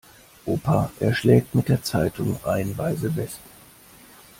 [0.47, 3.51] Opa erschlägt mit der Zeitung reihenweise Wespen.